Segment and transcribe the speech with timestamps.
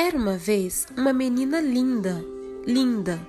[0.00, 2.24] Era uma vez uma menina linda,
[2.64, 3.20] linda.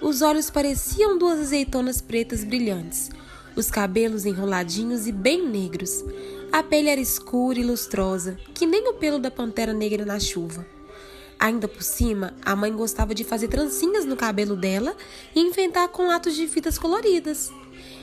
[0.00, 3.10] Os olhos pareciam duas azeitonas pretas brilhantes,
[3.56, 6.04] os cabelos enroladinhos e bem negros.
[6.52, 10.64] A pele era escura e lustrosa, que nem o pelo da pantera negra na chuva.
[11.36, 14.96] Ainda por cima, a mãe gostava de fazer trancinhas no cabelo dela
[15.34, 17.52] e inventar com latos de fitas coloridas.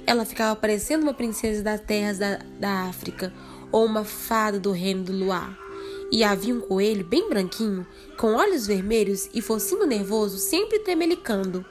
[0.06, 3.34] Ela ficava parecendo uma princesa das terras da, da África
[3.72, 5.71] ou uma fada do reino do luar.
[6.12, 11.66] E havia um coelho bem branquinho, com olhos vermelhos e focinho nervoso, sempre tremelicando.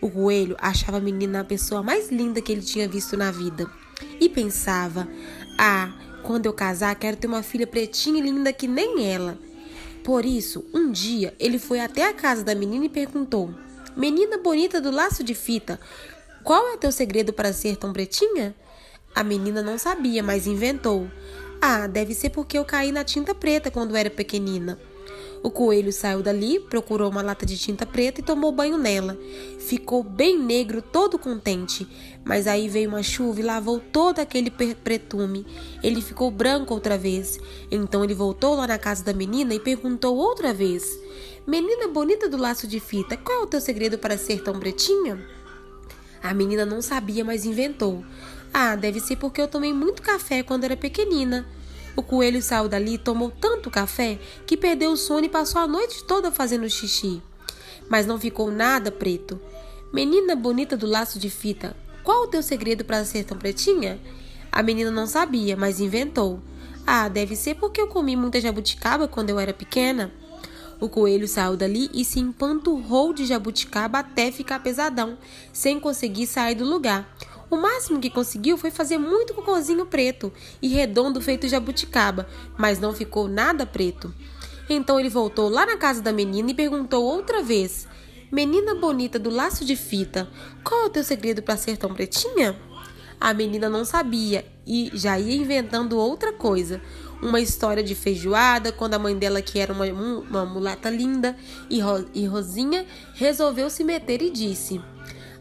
[0.00, 3.70] O coelho achava a menina a pessoa mais linda que ele tinha visto na vida.
[4.20, 5.08] E pensava:
[5.58, 9.38] Ah, quando eu casar, quero ter uma filha pretinha e linda que nem ela.
[10.04, 13.54] Por isso, um dia ele foi até a casa da menina e perguntou:
[13.96, 15.80] Menina bonita do laço de fita,
[16.44, 18.54] qual é teu segredo para ser tão pretinha?
[19.14, 21.10] A menina não sabia, mas inventou.
[21.60, 24.78] Ah, deve ser porque eu caí na tinta preta quando era pequenina.
[25.42, 29.16] O coelho saiu dali, procurou uma lata de tinta preta e tomou banho nela.
[29.60, 31.86] Ficou bem negro, todo contente.
[32.24, 35.46] Mas aí veio uma chuva e lavou todo aquele pretume.
[35.82, 37.38] Ele ficou branco outra vez.
[37.70, 40.84] Então ele voltou lá na casa da menina e perguntou outra vez:
[41.46, 45.24] Menina bonita do laço de fita, qual é o teu segredo para ser tão pretinha?
[46.20, 48.04] A menina não sabia, mas inventou.
[48.58, 51.46] Ah, deve ser porque eu tomei muito café quando era pequenina.
[51.94, 55.66] O coelho saiu dali e tomou tanto café que perdeu o sono e passou a
[55.66, 57.20] noite toda fazendo xixi.
[57.86, 59.38] Mas não ficou nada preto.
[59.92, 64.00] Menina bonita do laço de fita, qual o teu segredo para ser tão pretinha?
[64.50, 66.40] A menina não sabia, mas inventou.
[66.86, 70.10] Ah, deve ser porque eu comi muita jabuticaba quando eu era pequena.
[70.80, 75.18] O coelho saiu dali e se empanturrou de jabuticaba até ficar pesadão,
[75.52, 77.06] sem conseguir sair do lugar.
[77.48, 82.92] O máximo que conseguiu foi fazer muito cocôzinho preto e redondo feito jabuticaba, mas não
[82.92, 84.12] ficou nada preto.
[84.68, 87.86] Então ele voltou lá na casa da menina e perguntou outra vez:
[88.32, 90.28] Menina bonita do laço de fita,
[90.64, 92.58] qual é o teu segredo para ser tão pretinha?
[93.20, 96.82] A menina não sabia e já ia inventando outra coisa.
[97.22, 101.34] Uma história de feijoada, quando a mãe dela, que era uma, uma mulata linda
[101.70, 102.84] e, ro e rosinha,
[103.14, 104.82] resolveu se meter e disse: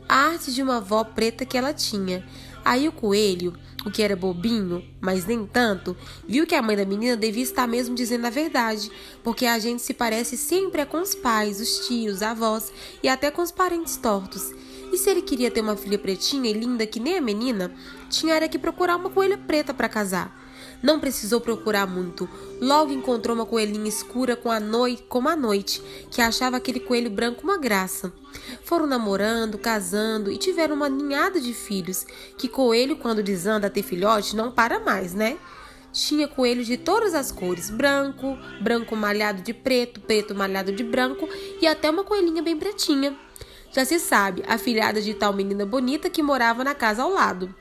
[0.07, 2.25] arte de uma avó preta que ela tinha.
[2.63, 3.53] Aí o coelho,
[3.85, 5.95] o que era bobinho, mas nem tanto,
[6.27, 8.91] viu que a mãe da menina devia estar mesmo dizendo a verdade,
[9.23, 12.73] porque a gente se parece sempre é com os pais, os tios, avós
[13.03, 14.51] e até com os parentes tortos.
[14.91, 17.71] E se ele queria ter uma filha pretinha e linda que nem a menina,
[18.09, 20.44] tinha era que procurar uma coelha preta para casar.
[20.81, 22.29] Não precisou procurar muito.
[22.61, 25.81] Logo encontrou uma coelhinha escura com a noite, como a noite,
[26.11, 28.13] que achava aquele coelho branco uma graça.
[28.63, 32.05] Foram namorando, casando e tiveram uma ninhada de filhos,
[32.37, 35.37] que coelho, quando desanda a ter filhote, não para mais, né?
[35.91, 41.27] Tinha coelhos de todas as cores: branco, branco malhado de preto, preto malhado de branco
[41.61, 43.17] e até uma coelhinha bem pretinha.
[43.71, 47.53] Já se sabe, a filhada de tal menina bonita que morava na casa ao lado.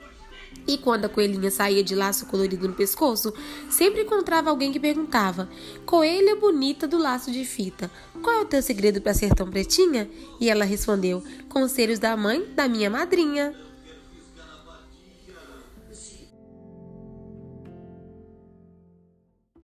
[0.67, 3.33] E quando a coelhinha saía de laço colorido no pescoço,
[3.69, 5.49] sempre encontrava alguém que perguntava:
[5.85, 7.91] Coelha bonita do laço de fita,
[8.23, 10.09] qual é o teu segredo para ser tão pretinha?
[10.41, 13.55] E ela respondeu: Conselhos da mãe da minha madrinha.